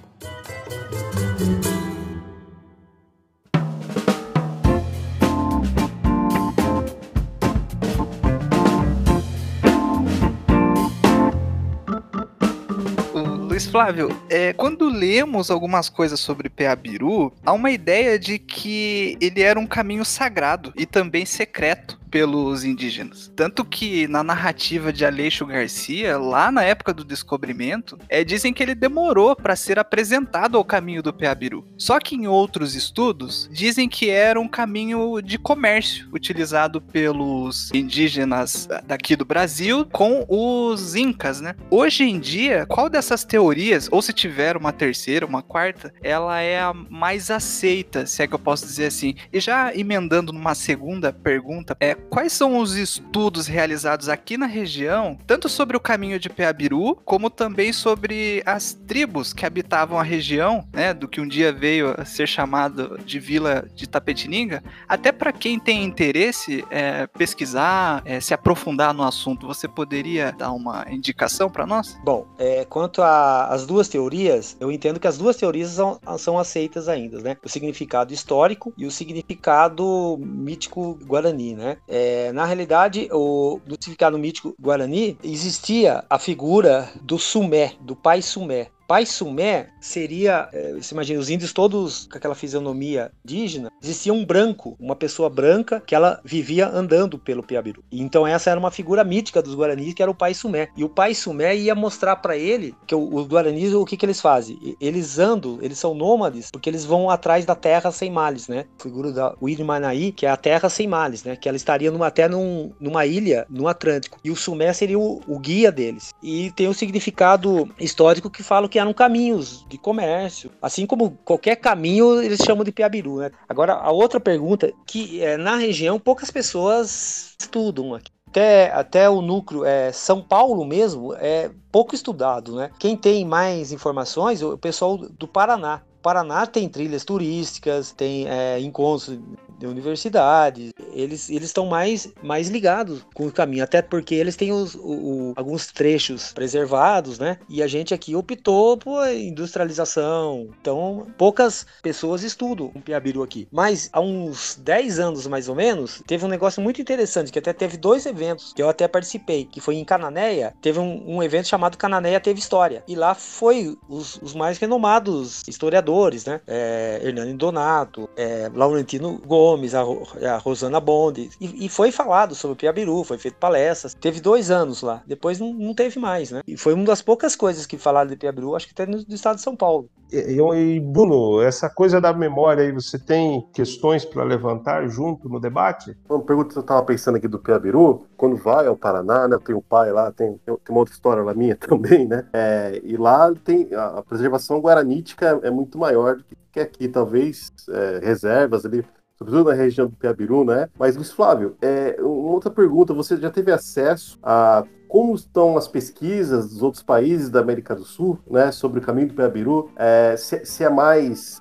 Flávio, 13.69 14.10
é, 14.31 14.51
quando 14.51 14.89
lemos 14.89 15.51
algumas 15.51 15.89
coisas 15.89 16.19
sobre 16.19 16.50
Peabiru, 16.50 17.31
há 17.45 17.54
uma 17.54 17.69
ideia 17.69 18.18
de 18.18 18.39
que 18.39 19.16
ele 19.21 19.44
era 19.44 19.60
um 19.60 19.68
caminho 19.68 20.04
sagrado 20.04 20.74
e 20.75 20.88
também 20.88 21.24
secreto 21.24 21.99
pelos 22.09 22.63
indígenas. 22.63 23.31
Tanto 23.35 23.63
que 23.63 24.07
na 24.07 24.23
narrativa 24.23 24.91
de 24.91 25.06
Aleixo 25.06 25.45
Garcia, 25.45 26.17
lá 26.17 26.51
na 26.51 26.63
época 26.63 26.94
do 26.94 27.03
descobrimento, 27.03 27.97
é, 28.09 28.23
dizem 28.23 28.53
que 28.53 28.61
ele 28.63 28.75
demorou 28.75 29.35
para 29.35 29.56
ser 29.56 29.79
apresentado 29.79 30.57
ao 30.57 30.65
caminho 30.65 31.03
do 31.03 31.13
Peabiru. 31.13 31.67
Só 31.77 32.00
que 32.00 32.15
em 32.15 32.27
outros 32.27 32.75
estudos, 32.75 33.50
dizem 33.51 33.88
que 33.88 34.09
era 34.09 34.39
um 34.39 34.47
caminho 34.47 35.21
de 35.21 35.38
comércio 35.38 36.07
utilizado 36.13 36.81
pelos 36.81 37.71
indígenas 37.73 38.67
daqui 38.85 39.15
do 39.15 39.25
Brasil 39.25 39.85
com 39.91 40.25
os 40.27 40.95
incas, 40.95 41.41
né? 41.41 41.56
Hoje 41.69 42.03
em 42.03 42.19
dia, 42.19 42.65
qual 42.67 42.89
dessas 42.89 43.23
teorias, 43.23 43.88
ou 43.91 44.01
se 44.01 44.13
tiver 44.13 44.57
uma 44.57 44.71
terceira, 44.71 45.25
uma 45.25 45.41
quarta, 45.41 45.94
ela 46.01 46.39
é 46.39 46.59
a 46.59 46.73
mais 46.73 47.29
aceita, 47.31 48.06
se 48.06 48.23
é 48.23 48.27
que 48.27 48.33
eu 48.33 48.39
posso 48.39 48.65
dizer 48.65 48.88
assim. 48.88 49.15
E 49.31 49.39
já 49.39 49.75
emendando 49.75 50.33
numa 50.33 50.56
segunda 50.56 51.11
pergunta, 51.11 51.75
é 51.79 51.95
quais 52.10 52.34
são 52.34 52.57
os 52.57 52.75
estudos 52.75 53.48
realizados 53.48 54.10
aqui 54.10 54.38
na 54.38 54.46
região, 54.46 55.18
tanto 55.25 55.50
sobre 55.50 55.75
o 55.75 55.80
caminho 55.80 56.19
de 56.19 56.30
Peabiru, 56.30 56.96
como 57.06 57.30
também 57.30 57.74
sobre 57.74 58.42
as 58.46 58.74
tribos 58.74 59.34
que 59.34 59.46
habitavam 59.46 60.00
a 60.00 60.04
região, 60.04 60.66
né, 60.74 60.94
do 60.94 61.07
que 61.07 61.22
um 61.22 61.28
dia 61.28 61.51
veio 61.51 61.94
a 61.98 62.06
ser 62.06 62.28
chamado 62.28 63.00
de 63.06 63.19
Vila 63.19 63.68
de 63.75 63.88
Tapetininga, 63.88 64.63
até 64.88 65.12
para 65.12 65.31
quem 65.31 65.60
tem 65.60 65.84
interesse 65.84 66.66
é, 66.69 67.07
pesquisar, 67.07 68.02
é, 68.06 68.19
se 68.19 68.34
aprofundar 68.34 68.94
no 68.94 69.04
assunto, 69.04 69.48
você 69.48 69.68
poderia 69.68 70.31
dar 70.31 70.52
uma 70.52 70.86
indicação 70.90 71.50
para 71.50 71.66
nós? 71.66 71.98
Bom, 72.04 72.28
é, 72.38 72.66
quanto 72.66 73.02
às 73.02 73.66
duas 73.66 73.88
teorias, 73.88 74.56
eu 74.60 74.72
entendo 74.72 75.00
que 75.00 75.07
as 75.07 75.18
duas 75.18 75.36
teorias 75.36 75.72
são, 75.72 76.00
são 76.18 76.38
aceitas 76.38 76.88
ainda, 76.88 77.19
né? 77.22 77.38
O 77.44 77.50
significado 77.50 78.13
histórico 78.13 78.74
e 78.78 78.86
o 78.86 78.92
significado 78.92 80.18
mítico 80.19 80.98
guarani, 81.06 81.56
né? 81.56 81.78
É, 81.91 82.31
na 82.33 82.45
realidade, 82.45 83.09
o, 83.12 83.59
no 83.65 83.74
significado 83.74 84.18
mítico 84.19 84.56
guarani, 84.59 85.18
existia 85.24 86.06
a 86.07 86.19
figura 86.19 86.88
do 87.01 87.18
Sumé, 87.18 87.74
do 87.81 87.95
pai 87.95 88.21
Sumé. 88.21 88.68
Pai 88.89 89.06
Sumé 89.06 89.68
seria, 89.80 90.50
é, 90.51 90.74
você 90.74 90.95
imagina, 90.95 91.19
os 91.19 91.30
índios 91.30 91.53
todos 91.53 92.07
com 92.07 92.18
aquela 92.18 92.33
fisionomia 92.33 93.12
indígena, 93.24 93.71
existia 93.80 94.12
um 94.12 94.25
branco, 94.25 94.75
uma 94.80 94.95
pessoa 94.95 95.30
branca 95.30 95.80
que 95.80 95.94
ela 95.94 96.19
vivia 96.25 96.68
andando 96.68 97.19
pelo 97.19 97.44
Piabiru. 97.44 97.83
Então 97.91 98.25
essa 98.25 98.50
era 98.50 98.59
uma 98.59 98.71
figura 98.71 99.03
mítica 99.03 99.44
dos 99.44 99.53
Guaranis, 99.53 99.94
que 99.94 100.01
era 100.01 100.09
o 100.09 100.15
Pai 100.15 100.33
Sumé. 100.33 100.69
E 100.75 100.83
o 100.83 100.89
Pai 100.89 101.13
Sumé 101.13 101.56
ia 101.56 101.75
mostrar 101.75 102.15
para 102.15 102.36
ele 102.36 102.74
que 102.88 102.95
os 102.95 103.27
Guaranis, 103.27 103.75
o 103.75 103.86
que 103.86 103.95
que 103.95 104.07
eles 104.07 104.19
fazem? 104.19 104.57
Eles 104.81 105.19
andam, 105.19 105.59
eles 105.62 105.77
são 105.77 105.94
nômades, 105.94 106.50
porque 106.50 106.68
eles 106.68 106.83
vão 106.83 107.12
atrás 107.12 107.45
da 107.45 107.53
terra 107.53 107.92
sem 107.92 108.09
males, 108.09 108.47
né? 108.47 108.65
Figura 108.81 109.12
da 109.12 109.35
Uirmanaí, 109.39 110.12
que 110.12 110.25
é 110.25 110.31
a 110.31 110.35
terra 110.35 110.68
sem 110.68 110.88
males, 110.88 111.23
né? 111.23 111.35
Que 111.35 111.47
ela 111.47 111.57
estaria 111.57 111.92
numa, 111.92 112.07
até 112.07 112.28
num, 112.28 112.71
numa 112.80 113.06
ilha 113.06 113.45
no 113.52 113.68
Atlântico. 113.68 114.18
E 114.23 114.31
o 114.31 114.35
Sumé 114.35 114.73
seria 114.73 114.97
o, 114.97 115.21
o 115.28 115.37
guia 115.37 115.71
deles. 115.71 116.09
E 116.23 116.49
tem 116.56 116.68
um 116.68 116.73
significado 116.73 117.69
histórico 117.80 118.31
que 118.31 118.42
fala 118.42 118.68
que 118.68 118.79
eram 118.80 118.94
caminhos 118.94 119.66
de 119.68 119.78
comércio. 119.78 120.52
Assim 120.62 120.86
como 120.86 121.12
qualquer 121.24 121.56
caminho, 121.57 122.21
eles 122.21 122.40
chamam 122.44 122.64
de 122.64 122.71
Piabiru, 122.71 123.18
né? 123.18 123.31
Agora, 123.48 123.74
a 123.74 123.92
outra 123.92 124.19
pergunta, 124.19 124.71
que 124.86 125.21
é, 125.21 125.38
na 125.38 125.56
região 125.56 126.00
poucas 126.00 126.31
pessoas 126.31 127.36
estudam 127.40 127.94
aqui. 127.94 128.12
Até, 128.30 128.71
até 128.71 129.09
o 129.09 129.21
núcleo 129.21 129.66
é, 129.66 129.92
São 129.92 130.21
Paulo 130.21 130.64
mesmo 130.64 131.16
é 131.16 131.50
pouco 131.71 131.95
estudado, 131.95 132.56
né? 132.56 132.69
Quem 132.78 132.95
tem 132.95 133.26
mais 133.26 133.71
informações 133.71 134.42
é 134.42 134.45
o 134.45 134.57
pessoal 134.57 134.98
do 134.98 135.28
Paraná. 135.28 135.81
O 135.98 136.02
Paraná 136.02 136.45
tem 136.45 136.69
trilhas 136.69 137.04
turísticas, 137.04 137.92
tem 137.92 138.28
é, 138.30 138.59
encontros 138.59 139.19
de 139.57 139.66
universidades, 139.66 140.71
eles 140.99 141.29
eles 141.29 141.45
estão 141.45 141.65
mais, 141.65 142.09
mais 142.21 142.49
ligados 142.49 143.06
com 143.13 143.27
o 143.27 143.31
caminho, 143.31 143.63
até 143.63 143.81
porque 143.81 144.15
eles 144.15 144.35
têm 144.35 144.51
os, 144.51 144.75
o, 144.75 144.79
o, 144.79 145.33
alguns 145.35 145.68
trechos 145.68 146.33
preservados, 146.33 147.19
né? 147.19 147.37
E 147.47 147.61
a 147.63 147.68
gente 147.68 147.94
aqui 147.94 148.15
optou 148.15 148.77
por 148.77 149.07
industrialização, 149.07 150.49
então 150.61 151.07
poucas 151.18 151.65
pessoas 151.81 152.23
estudam 152.23 152.71
o 152.75 152.81
Piabiru 152.81 153.23
aqui. 153.23 153.47
Mas 153.51 153.89
há 153.94 153.99
uns 153.99 154.59
10 154.61 154.99
anos 154.99 155.27
mais 155.27 155.49
ou 155.49 155.56
menos, 155.56 156.01
teve 156.06 156.25
um 156.25 156.29
negócio 156.29 156.61
muito 156.61 156.81
interessante, 156.81 157.31
que 157.31 157.39
até 157.39 157.53
teve 157.53 157.77
dois 157.77 158.06
eventos 158.06 158.53
que 158.53 158.61
eu 158.61 158.69
até 158.69 158.87
participei, 158.87 159.45
que 159.45 159.61
foi 159.61 159.75
em 159.75 159.85
Cananéia, 159.85 160.53
teve 160.61 160.79
um, 160.79 161.15
um 161.15 161.23
evento 161.23 161.47
chamado 161.47 161.77
Cananéia 161.77 162.19
Teve 162.19 162.39
História, 162.39 162.83
e 162.87 162.95
lá 162.95 163.13
foi 163.13 163.77
os, 163.87 164.19
os 164.21 164.33
mais 164.33 164.57
renomados 164.57 165.44
historiadores, 165.47 166.25
né? 166.25 166.41
É, 166.47 167.01
Hernani 167.03 167.33
Donato, 167.33 168.09
é, 168.15 168.49
Laurentino 168.53 169.21
Gomes, 169.25 169.73
a, 169.73 169.81
a 169.81 170.37
Rosana 170.37 170.79
bonde. 170.90 171.30
E, 171.40 171.66
e, 171.66 171.69
foi 171.69 171.92
falado 171.92 172.34
sobre 172.34 172.54
o 172.54 172.58
Piabiru, 172.58 173.04
foi 173.04 173.19
feito 173.19 173.36
palestras. 173.36 173.94
Teve 173.94 174.19
dois 174.19 174.50
anos 174.50 174.81
lá. 174.81 175.04
Depois 175.06 175.40
não, 175.40 175.54
não 175.54 175.76
teve 175.76 176.00
mais, 176.00 176.31
né? 176.31 176.42
E 176.48 176.58
foi 176.58 176.74
uma 176.74 176.86
das 176.86 177.02
poucas 177.02 177.36
coisas 177.36 177.68
que 177.68 177.78
falaram 177.78 178.10
de 178.10 178.16
Piabiru, 178.16 178.56
acho 178.56 178.66
que 178.66 178.74
até 178.74 178.90
no, 178.90 178.98
no 179.08 179.16
estado 179.16 179.36
de 179.36 179.44
São 179.44 179.56
Paulo. 179.56 179.88
E, 180.12 180.18
e, 180.18 180.80
Bruno, 180.80 181.42
essa 181.42 181.69
coisa 181.69 182.02
da 182.02 182.12
memória 182.12 182.64
aí, 182.64 182.72
você 182.72 182.98
tem 182.98 183.48
questões 183.54 184.04
para 184.04 184.24
levantar 184.24 184.88
junto 184.88 185.30
no 185.30 185.40
debate? 185.40 185.96
Uma 186.10 186.22
pergunta 186.22 186.50
que 186.50 186.58
eu 186.58 186.62
estava 186.62 186.84
pensando 186.84 187.18
aqui 187.18 187.28
do 187.28 187.38
Piabiru, 187.38 188.08
quando 188.18 188.36
vai 188.36 188.66
ao 188.66 188.76
Paraná, 188.76 189.28
né? 189.28 189.38
Tem 189.46 189.54
o 189.54 189.62
pai 189.62 189.92
lá, 189.92 190.12
tem, 190.12 190.40
tem 190.44 190.58
uma 190.69 190.80
outra 190.80 190.96
história 190.96 191.22
lá 191.22 191.36
minha 191.36 191.56
também, 191.68 192.08
né? 192.08 192.26
É, 192.34 192.81
e 192.84 192.98
lá 192.98 193.31
tem 193.44 193.69
a, 193.76 194.00
a 194.00 194.04
preservação 194.04 194.60
guaranítica 194.60 195.40
é 195.44 195.52
muito 195.52 195.78
maior 195.78 196.16
do 196.16 196.24
que 196.52 196.60
aqui, 196.60 196.88
talvez 196.88 197.52
é, 197.69 198.00
reservas 198.04 198.66
ali 198.66 198.84
sobretudo 199.19 199.49
na 199.49 199.56
região 199.56 199.88
do 199.88 199.95
Piabiru, 199.95 200.45
né? 200.45 200.69
Mas, 200.80 200.95
Luiz 200.95 201.11
Flávio, 201.11 201.56
é, 201.61 201.97
outra 202.02 202.49
pergunta: 202.49 202.94
você 202.94 203.18
já 203.18 203.30
teve 203.30 203.52
acesso 203.52 204.18
a 204.23 204.64
como 204.88 205.14
estão 205.14 205.56
as 205.56 205.68
pesquisas 205.68 206.49
dos 206.49 206.64
outros 206.64 206.81
países 206.81 207.30
da 207.30 207.42
América 207.42 207.76
do 207.76 207.83
Sul, 207.83 208.18
né, 208.28 208.52
sobre 208.52 208.80
o 208.80 208.81
caminho 208.81 209.09
do 209.09 209.14
Piabiru? 209.14 209.69
É, 209.76 210.16
se, 210.18 210.44
se, 210.44 210.64
é 210.64 210.69
mais, 210.69 211.40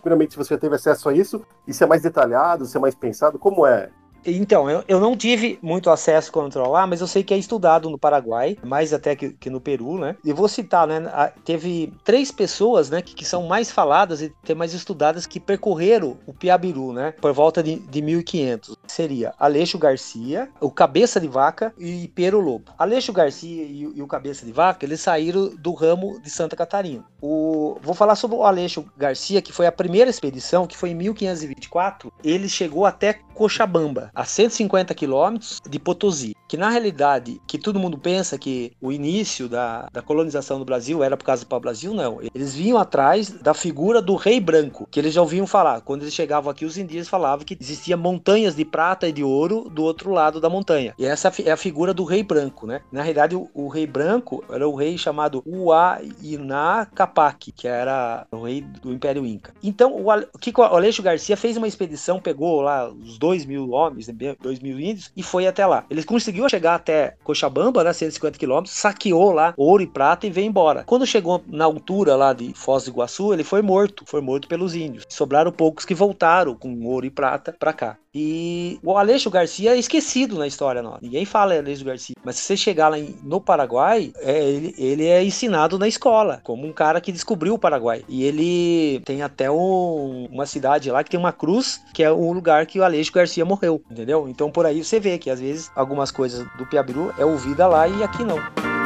primeiramente, 0.00 0.34
se 0.34 0.38
você 0.38 0.54
já 0.54 0.58
teve 0.58 0.76
acesso 0.76 1.08
a 1.08 1.12
isso, 1.12 1.42
e 1.66 1.74
se 1.74 1.82
é 1.82 1.86
mais 1.86 2.02
detalhado, 2.02 2.64
se 2.64 2.76
é 2.76 2.80
mais 2.80 2.94
pensado, 2.94 3.40
como 3.40 3.66
é? 3.66 3.90
Então, 4.24 4.68
eu, 4.70 4.84
eu 4.86 5.00
não 5.00 5.16
tive 5.16 5.58
muito 5.62 5.90
acesso 5.90 6.30
a 6.30 6.32
controlar, 6.32 6.86
mas 6.86 7.00
eu 7.00 7.06
sei 7.06 7.22
que 7.22 7.32
é 7.32 7.38
estudado 7.38 7.88
no 7.88 7.98
Paraguai, 7.98 8.56
mais 8.62 8.92
até 8.92 9.16
que, 9.16 9.30
que 9.30 9.50
no 9.50 9.60
Peru, 9.60 9.98
né? 9.98 10.16
E 10.24 10.32
vou 10.32 10.48
citar, 10.48 10.86
né? 10.86 11.00
Teve 11.44 11.92
três 12.04 12.30
pessoas, 12.30 12.90
né, 12.90 13.02
que, 13.02 13.14
que, 13.14 13.24
são 13.24 13.46
mais 13.46 13.70
faladas 13.70 14.20
e 14.20 14.32
tem 14.44 14.56
mais 14.56 14.74
estudadas 14.74 15.26
que 15.26 15.38
percorreram 15.38 16.18
o 16.26 16.32
Piabiru, 16.32 16.92
né? 16.92 17.12
Por 17.20 17.32
volta 17.32 17.62
de, 17.62 17.76
de 17.76 18.02
1500. 18.02 18.76
Seria 18.86 19.32
Aleixo 19.38 19.78
Garcia, 19.78 20.48
o 20.60 20.70
Cabeça 20.70 21.20
de 21.20 21.28
Vaca 21.28 21.72
e 21.78 22.10
Pero 22.14 22.40
Lobo. 22.40 22.72
Aleixo 22.78 23.12
Garcia 23.12 23.62
e, 23.62 23.92
e, 23.94 24.02
o 24.02 24.06
Cabeça 24.06 24.44
de 24.44 24.52
Vaca, 24.52 24.84
eles 24.84 25.00
saíram 25.00 25.50
do 25.56 25.72
ramo 25.72 26.20
de 26.20 26.30
Santa 26.30 26.56
Catarina. 26.56 27.04
O, 27.20 27.78
vou 27.82 27.94
falar 27.94 28.16
sobre 28.16 28.36
o 28.36 28.44
Aleixo 28.44 28.84
Garcia, 28.96 29.42
que 29.42 29.52
foi 29.52 29.66
a 29.66 29.72
primeira 29.72 30.10
expedição, 30.10 30.66
que 30.66 30.76
foi 30.76 30.90
em 30.90 30.94
1524. 30.94 32.12
Ele 32.24 32.48
chegou 32.48 32.84
até 32.84 33.20
Cochabamba, 33.34 34.09
a 34.14 34.24
150 34.24 34.94
quilômetros 34.94 35.60
de 35.68 35.78
Potosí. 35.78 36.34
Que 36.48 36.56
na 36.56 36.68
realidade, 36.68 37.40
que 37.46 37.58
todo 37.58 37.78
mundo 37.78 37.98
pensa 37.98 38.38
que 38.38 38.72
o 38.80 38.92
início 38.92 39.48
da, 39.48 39.88
da 39.92 40.02
colonização 40.02 40.58
do 40.58 40.64
Brasil 40.64 41.02
era 41.02 41.16
por 41.16 41.24
causa 41.24 41.44
do 41.44 41.48
pau-brasil, 41.48 41.94
não. 41.94 42.20
Eles 42.34 42.54
vinham 42.54 42.78
atrás 42.78 43.30
da 43.30 43.54
figura 43.54 44.02
do 44.02 44.14
rei 44.14 44.40
branco, 44.40 44.86
que 44.90 44.98
eles 44.98 45.14
já 45.14 45.20
ouviam 45.20 45.46
falar. 45.46 45.80
Quando 45.80 46.02
eles 46.02 46.14
chegavam 46.14 46.50
aqui, 46.50 46.64
os 46.64 46.76
indígenas 46.76 47.08
falavam 47.08 47.44
que 47.44 47.56
existia 47.60 47.96
montanhas 47.96 48.54
de 48.54 48.64
prata 48.64 49.08
e 49.08 49.12
de 49.12 49.22
ouro 49.22 49.68
do 49.70 49.82
outro 49.82 50.10
lado 50.10 50.40
da 50.40 50.48
montanha. 50.48 50.94
E 50.98 51.04
essa 51.04 51.32
é 51.44 51.50
a 51.50 51.56
figura 51.56 51.94
do 51.94 52.04
rei 52.04 52.22
branco, 52.22 52.66
né? 52.66 52.82
Na 52.90 53.02
realidade, 53.02 53.36
o, 53.36 53.48
o 53.54 53.68
rei 53.68 53.86
branco 53.86 54.44
era 54.50 54.68
o 54.68 54.74
rei 54.74 54.98
chamado 54.98 55.42
Huayna 55.46 56.86
Capac, 56.94 57.52
que 57.52 57.68
era 57.68 58.26
o 58.30 58.42
rei 58.42 58.60
do 58.60 58.92
Império 58.92 59.24
Inca. 59.24 59.54
Então, 59.62 59.92
o, 59.92 60.10
o 60.10 60.38
Kiko 60.38 60.62
Aleixo 60.62 61.02
Garcia 61.02 61.36
fez 61.36 61.56
uma 61.56 61.68
expedição, 61.68 62.20
pegou 62.20 62.60
lá 62.60 62.88
os 62.88 63.18
dois 63.18 63.40
2 63.40 63.46
mil 63.46 63.70
homens, 63.70 63.99
2 64.06 64.58
mil 64.60 64.78
índios, 64.78 65.10
e 65.16 65.22
foi 65.22 65.46
até 65.46 65.66
lá. 65.66 65.84
Ele 65.90 66.02
conseguiu 66.02 66.48
chegar 66.48 66.74
até 66.74 67.14
Cochabamba, 67.22 67.84
né, 67.84 67.92
150 67.92 68.38
quilômetros, 68.38 68.74
saqueou 68.74 69.32
lá 69.32 69.54
ouro 69.56 69.82
e 69.82 69.86
prata 69.86 70.26
e 70.26 70.30
veio 70.30 70.46
embora. 70.46 70.84
Quando 70.84 71.06
chegou 71.06 71.42
na 71.46 71.64
altura 71.64 72.16
lá 72.16 72.32
de 72.32 72.52
Foz 72.54 72.84
do 72.84 72.90
Iguaçu, 72.90 73.32
ele 73.32 73.44
foi 73.44 73.62
morto, 73.62 74.04
foi 74.06 74.20
morto 74.20 74.48
pelos 74.48 74.74
índios. 74.74 75.04
Sobraram 75.08 75.52
poucos 75.52 75.84
que 75.84 75.94
voltaram 75.94 76.54
com 76.54 76.84
ouro 76.84 77.06
e 77.06 77.10
prata 77.10 77.54
para 77.58 77.72
cá. 77.72 77.98
E 78.14 78.78
o 78.82 78.96
Aleixo 78.96 79.30
Garcia 79.30 79.74
é 79.74 79.78
esquecido 79.78 80.36
na 80.36 80.46
história 80.46 80.82
nossa. 80.82 80.98
Ninguém 81.00 81.24
fala 81.24 81.56
Aleixo 81.56 81.84
Garcia. 81.84 82.16
Mas 82.24 82.36
se 82.36 82.42
você 82.42 82.56
chegar 82.56 82.88
lá 82.88 82.96
no 83.22 83.40
Paraguai, 83.40 84.12
é, 84.16 84.42
ele, 84.42 84.74
ele, 84.76 85.06
é 85.06 85.22
ensinado 85.22 85.78
na 85.78 85.86
escola, 85.86 86.40
como 86.42 86.66
um 86.66 86.72
cara 86.72 87.00
que 87.00 87.12
descobriu 87.12 87.54
o 87.54 87.58
Paraguai. 87.58 88.04
E 88.08 88.24
ele 88.24 89.00
tem 89.04 89.22
até 89.22 89.50
um, 89.50 90.26
uma 90.30 90.46
cidade 90.46 90.90
lá 90.90 91.04
que 91.04 91.10
tem 91.10 91.20
uma 91.20 91.32
cruz, 91.32 91.80
que 91.94 92.02
é 92.02 92.10
o 92.10 92.32
lugar 92.32 92.66
que 92.66 92.80
o 92.80 92.84
Aleixo 92.84 93.12
Garcia 93.12 93.44
morreu, 93.44 93.82
entendeu? 93.90 94.28
Então 94.28 94.50
por 94.50 94.66
aí 94.66 94.82
você 94.82 94.98
vê 94.98 95.16
que 95.16 95.30
às 95.30 95.40
vezes 95.40 95.70
algumas 95.76 96.10
coisas 96.10 96.46
do 96.58 96.66
Piabiru 96.66 97.14
é 97.16 97.24
ouvida 97.24 97.66
lá 97.68 97.86
e 97.86 98.02
aqui 98.02 98.24
não. 98.24 98.79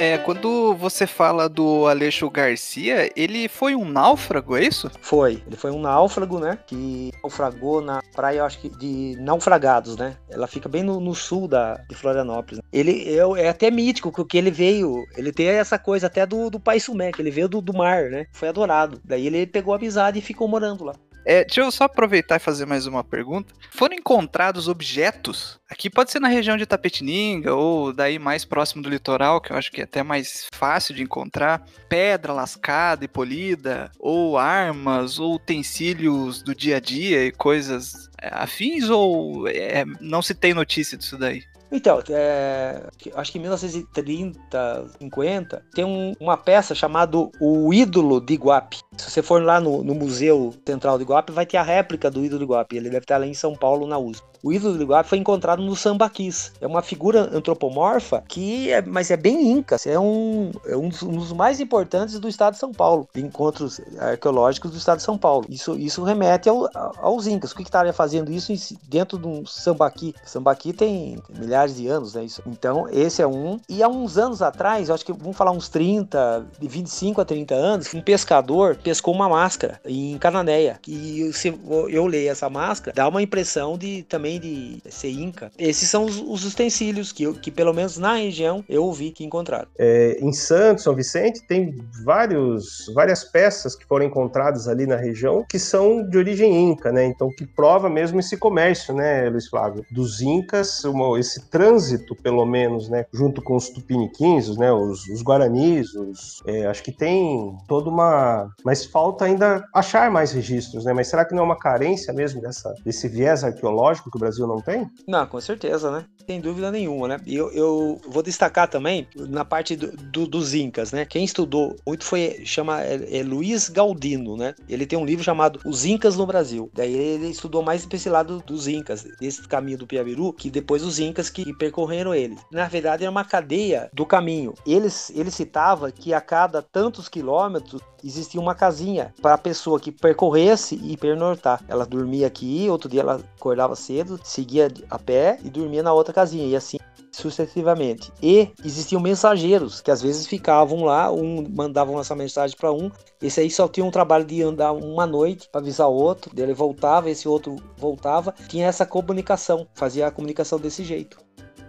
É, 0.00 0.16
quando 0.16 0.74
você 0.76 1.06
fala 1.06 1.46
do 1.46 1.86
Aleixo 1.86 2.30
Garcia, 2.30 3.12
ele 3.14 3.48
foi 3.48 3.74
um 3.74 3.84
náufrago, 3.84 4.56
é 4.56 4.64
isso? 4.64 4.90
Foi. 5.02 5.42
Ele 5.46 5.56
foi 5.56 5.70
um 5.70 5.78
náufrago, 5.78 6.40
né? 6.40 6.58
Que 6.66 7.10
naufragou 7.22 7.82
na 7.82 8.00
praia, 8.14 8.44
acho 8.44 8.60
que 8.60 8.70
de 8.70 9.14
Naufragados, 9.20 9.98
né? 9.98 10.16
Ela 10.30 10.46
fica 10.46 10.70
bem 10.70 10.82
no, 10.82 11.00
no 11.00 11.14
sul 11.14 11.46
da, 11.46 11.74
de 11.86 11.94
Florianópolis. 11.94 12.62
Ele 12.72 13.14
é, 13.14 13.42
é, 13.42 13.50
até 13.50 13.70
mítico, 13.70 14.10
porque 14.10 14.38
ele 14.38 14.50
veio. 14.50 15.04
Ele 15.18 15.32
tem 15.32 15.48
essa 15.48 15.78
coisa 15.78 16.06
até 16.06 16.24
do, 16.24 16.48
do 16.48 16.58
Pai 16.58 16.80
Sumé, 16.80 17.12
que 17.12 17.20
ele 17.20 17.30
veio 17.30 17.46
do, 17.46 17.60
do 17.60 17.74
mar, 17.74 18.04
né? 18.04 18.24
Foi 18.32 18.48
adorado. 18.48 18.98
Daí 19.04 19.26
ele 19.26 19.46
pegou 19.46 19.74
amizade 19.74 20.18
e 20.18 20.22
ficou 20.22 20.48
morando 20.48 20.82
lá. 20.82 20.94
É, 21.24 21.44
deixa 21.44 21.60
eu 21.60 21.70
só 21.70 21.84
aproveitar 21.84 22.36
e 22.36 22.40
fazer 22.40 22.66
mais 22.66 22.86
uma 22.86 23.04
pergunta. 23.04 23.54
Foram 23.70 23.94
encontrados 23.94 24.68
objetos? 24.68 25.58
Aqui 25.68 25.88
pode 25.88 26.10
ser 26.10 26.20
na 26.20 26.28
região 26.28 26.56
de 26.56 26.66
Tapetininga 26.66 27.54
ou 27.54 27.92
daí 27.92 28.18
mais 28.18 28.44
próximo 28.44 28.82
do 28.82 28.88
litoral, 28.88 29.40
que 29.40 29.52
eu 29.52 29.56
acho 29.56 29.70
que 29.70 29.80
é 29.80 29.84
até 29.84 30.02
mais 30.02 30.46
fácil 30.52 30.94
de 30.94 31.02
encontrar. 31.02 31.64
Pedra 31.88 32.32
lascada 32.32 33.04
e 33.04 33.08
polida, 33.08 33.90
ou 33.98 34.38
armas, 34.38 35.18
ou 35.18 35.34
utensílios 35.34 36.42
do 36.42 36.54
dia 36.54 36.78
a 36.78 36.80
dia 36.80 37.24
e 37.24 37.32
coisas 37.32 38.08
é, 38.20 38.28
afins, 38.32 38.88
ou 38.88 39.46
é, 39.48 39.84
não 40.00 40.22
se 40.22 40.34
tem 40.34 40.54
notícia 40.54 40.96
disso 40.96 41.16
daí? 41.16 41.44
Então, 41.72 42.02
é, 42.10 42.82
acho 43.14 43.32
que 43.32 43.38
em 43.38 43.40
1930, 43.42 44.90
50, 44.98 45.62
tem 45.72 45.84
um, 45.84 46.14
uma 46.18 46.36
peça 46.36 46.74
chamada 46.74 47.16
O 47.40 47.72
Ídolo 47.72 48.20
de 48.20 48.34
Iguape. 48.34 48.78
Se 48.96 49.10
você 49.10 49.22
for 49.22 49.42
lá 49.42 49.60
no, 49.60 49.82
no 49.84 49.94
Museu 49.94 50.52
Central 50.66 50.98
de 50.98 51.04
Iguape, 51.04 51.32
vai 51.32 51.46
ter 51.46 51.58
a 51.58 51.62
réplica 51.62 52.10
do 52.10 52.24
ídolo 52.24 52.40
de 52.40 52.44
Iguape. 52.44 52.76
Ele 52.76 52.90
deve 52.90 53.04
estar 53.04 53.18
lá 53.18 53.26
em 53.26 53.34
São 53.34 53.54
Paulo, 53.54 53.86
na 53.86 53.98
USP. 53.98 54.29
O 54.42 54.52
ídolo 54.52 54.76
do 54.76 54.82
Iguape 54.82 55.08
foi 55.08 55.18
encontrado 55.18 55.62
no 55.62 55.76
sambaquis. 55.76 56.52
É 56.60 56.66
uma 56.66 56.82
figura 56.82 57.28
antropomorfa 57.32 58.22
que 58.26 58.70
é, 58.70 58.80
mas 58.82 59.10
é 59.10 59.16
bem 59.16 59.50
inca. 59.50 59.76
É 59.84 59.98
um, 59.98 60.50
é 60.66 60.76
um 60.76 60.88
dos, 60.88 61.02
um 61.02 61.12
dos 61.12 61.32
mais 61.32 61.60
importantes 61.60 62.18
do 62.18 62.28
estado 62.28 62.54
de 62.54 62.58
São 62.58 62.72
Paulo, 62.72 63.08
encontros 63.14 63.80
arqueológicos 63.98 64.70
do 64.70 64.78
estado 64.78 64.98
de 64.98 65.04
São 65.04 65.18
Paulo. 65.18 65.46
Isso, 65.48 65.76
isso 65.78 66.02
remete 66.02 66.48
ao, 66.48 66.68
aos 66.98 67.26
incas. 67.26 67.52
O 67.52 67.56
que 67.56 67.62
estaria 67.62 67.92
fazendo 67.92 68.32
isso 68.32 68.52
dentro 68.88 69.18
de 69.18 69.26
um 69.26 69.44
sambaqui? 69.44 70.14
Sambaqui 70.24 70.72
tem 70.72 71.18
milhares 71.28 71.76
de 71.76 71.86
anos, 71.86 72.14
né? 72.14 72.24
Isso. 72.24 72.42
Então, 72.46 72.88
esse 72.90 73.20
é 73.20 73.26
um. 73.26 73.58
E 73.68 73.82
há 73.82 73.88
uns 73.88 74.16
anos 74.16 74.40
atrás, 74.40 74.88
eu 74.88 74.94
acho 74.94 75.04
que 75.04 75.12
vamos 75.12 75.36
falar 75.36 75.50
uns 75.50 75.68
30, 75.68 76.46
de 76.58 76.68
25 76.68 77.20
a 77.20 77.24
30 77.24 77.54
anos, 77.54 77.94
um 77.94 78.00
pescador 78.00 78.76
pescou 78.76 79.14
uma 79.14 79.28
máscara 79.28 79.80
em 79.84 80.16
Cananéia. 80.18 80.78
E 80.86 81.30
se 81.32 81.48
eu 81.88 82.06
leio 82.06 82.30
essa 82.30 82.48
máscara, 82.48 82.94
dá 82.94 83.08
uma 83.08 83.22
impressão 83.22 83.76
de 83.76 84.02
também 84.04 84.29
de 84.38 84.82
ser 84.90 85.10
inca. 85.10 85.50
Esses 85.58 85.88
são 85.88 86.04
os, 86.04 86.18
os 86.18 86.44
utensílios 86.44 87.12
que, 87.12 87.24
eu, 87.24 87.34
que, 87.34 87.50
pelo 87.50 87.72
menos 87.72 87.98
na 87.98 88.14
região, 88.14 88.64
eu 88.68 88.84
ouvi 88.84 89.10
que 89.10 89.24
encontraram. 89.24 89.68
É, 89.78 90.18
em 90.20 90.32
Santos, 90.32 90.84
São 90.84 90.94
Vicente, 90.94 91.42
tem 91.46 91.76
vários, 92.04 92.90
várias 92.94 93.24
peças 93.24 93.74
que 93.74 93.84
foram 93.86 94.06
encontradas 94.06 94.68
ali 94.68 94.86
na 94.86 94.96
região 94.96 95.44
que 95.48 95.58
são 95.58 96.08
de 96.08 96.18
origem 96.18 96.70
inca, 96.70 96.92
né? 96.92 97.04
Então, 97.04 97.28
que 97.30 97.46
prova 97.46 97.88
mesmo 97.88 98.20
esse 98.20 98.36
comércio, 98.36 98.94
né, 98.94 99.28
Luiz 99.28 99.48
Flávio? 99.48 99.84
Dos 99.90 100.20
incas, 100.20 100.84
uma, 100.84 101.18
esse 101.18 101.48
trânsito, 101.48 102.14
pelo 102.14 102.44
menos, 102.44 102.88
né, 102.88 103.06
junto 103.12 103.42
com 103.42 103.56
os 103.56 103.68
tupiniquins, 103.68 104.56
né, 104.56 104.72
os, 104.72 105.06
os 105.08 105.22
guaranis, 105.22 105.94
os, 105.94 106.42
é, 106.46 106.66
acho 106.66 106.82
que 106.82 106.92
tem 106.92 107.56
toda 107.66 107.88
uma... 107.88 108.50
Mas 108.64 108.84
falta 108.84 109.24
ainda 109.24 109.64
achar 109.74 110.10
mais 110.10 110.32
registros, 110.32 110.84
né? 110.84 110.92
Mas 110.92 111.08
será 111.08 111.24
que 111.24 111.34
não 111.34 111.42
é 111.42 111.46
uma 111.46 111.58
carência 111.58 112.12
mesmo 112.12 112.40
dessa, 112.40 112.74
desse 112.84 113.08
viés 113.08 113.44
arqueológico 113.44 114.10
que 114.10 114.18
o 114.20 114.24
Brasil 114.24 114.46
não 114.46 114.60
tem? 114.60 114.88
Não, 115.08 115.26
com 115.26 115.40
certeza, 115.40 115.90
né? 115.90 116.04
Sem 116.26 116.40
dúvida 116.40 116.70
nenhuma, 116.70 117.08
né? 117.08 117.16
E 117.26 117.34
eu, 117.34 117.50
eu 117.52 118.00
vou 118.06 118.22
destacar 118.22 118.68
também 118.68 119.08
na 119.16 119.44
parte 119.44 119.74
do, 119.74 119.90
do, 119.96 120.26
dos 120.26 120.54
Incas, 120.54 120.92
né? 120.92 121.04
Quem 121.04 121.24
estudou 121.24 121.74
muito 121.86 122.04
foi, 122.04 122.42
chama 122.44 122.82
é, 122.82 123.18
é 123.18 123.22
Luiz 123.22 123.68
Galdino, 123.68 124.36
né? 124.36 124.54
Ele 124.68 124.86
tem 124.86 124.98
um 124.98 125.04
livro 125.04 125.24
chamado 125.24 125.58
Os 125.64 125.84
Incas 125.84 126.16
no 126.16 126.26
Brasil. 126.26 126.70
Daí 126.74 126.94
ele 126.94 127.28
estudou 127.28 127.62
mais 127.62 127.88
esse 127.90 128.08
lado 128.08 128.42
dos 128.46 128.68
Incas, 128.68 129.04
desse 129.18 129.46
caminho 129.48 129.78
do 129.78 129.86
Piabiru, 129.86 130.32
que 130.32 130.50
depois 130.50 130.84
os 130.84 130.98
Incas 130.98 131.30
que 131.30 131.52
percorreram 131.54 132.14
ele. 132.14 132.36
Na 132.52 132.68
verdade, 132.68 133.02
era 133.02 133.10
uma 133.10 133.24
cadeia 133.24 133.90
do 133.92 134.04
caminho. 134.04 134.54
Eles, 134.66 135.10
ele 135.10 135.30
citava 135.30 135.90
que 135.90 136.12
a 136.12 136.20
cada 136.20 136.62
tantos 136.62 137.08
quilômetros 137.08 137.80
existia 138.04 138.40
uma 138.40 138.54
casinha 138.54 139.14
para 139.20 139.34
a 139.34 139.38
pessoa 139.38 139.80
que 139.80 139.92
percorresse 139.92 140.80
e 140.82 140.96
pernortar. 140.96 141.62
Ela 141.68 141.84
dormia 141.84 142.26
aqui, 142.26 142.68
outro 142.68 142.88
dia 142.88 143.00
ela 143.00 143.20
acordava 143.36 143.74
cedo, 143.76 144.09
seguia 144.22 144.68
a 144.88 144.98
pé 144.98 145.38
e 145.44 145.50
dormia 145.50 145.82
na 145.82 145.92
outra 145.92 146.14
casinha. 146.14 146.46
E 146.46 146.56
assim 146.56 146.78
sucessivamente. 147.12 148.12
E 148.22 148.50
existiam 148.64 149.00
mensageiros 149.00 149.80
que 149.80 149.90
às 149.90 150.00
vezes 150.00 150.26
ficavam 150.26 150.84
lá, 150.84 151.12
um 151.12 151.46
mandavam 151.48 151.98
essa 152.00 152.14
mensagem 152.14 152.56
para 152.56 152.72
um, 152.72 152.90
esse 153.20 153.40
aí 153.40 153.50
só 153.50 153.68
tinha 153.68 153.84
um 153.84 153.90
trabalho 153.90 154.24
de 154.24 154.42
andar 154.42 154.72
uma 154.72 155.06
noite 155.06 155.48
para 155.50 155.60
avisar 155.60 155.88
outro, 155.88 156.34
dele 156.34 156.54
voltava, 156.54 157.10
esse 157.10 157.28
outro 157.28 157.56
voltava, 157.76 158.34
tinha 158.48 158.66
essa 158.66 158.86
comunicação, 158.86 159.66
fazia 159.74 160.06
a 160.06 160.10
comunicação 160.10 160.58
desse 160.58 160.84
jeito. 160.84 161.18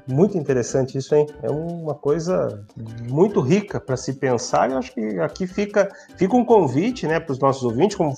Muito 0.08 0.38
interessante 0.38 0.98
isso, 0.98 1.14
hein? 1.16 1.28
É 1.42 1.50
uma 1.50 1.94
coisa 1.94 2.64
muito 3.10 3.40
rica 3.40 3.80
para 3.80 3.98
se 3.98 4.14
pensar. 4.14 4.72
Eu 4.72 4.78
acho 4.78 4.94
que 4.94 5.20
aqui 5.20 5.48
fica, 5.48 5.90
fica 6.18 6.36
um 6.36 6.44
convite 6.44 7.08
né, 7.08 7.20
para 7.20 7.32
os 7.32 7.40
nossos 7.40 7.64
ouvintes, 7.64 7.96
como 7.96 8.14